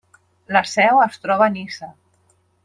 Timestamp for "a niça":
1.49-1.91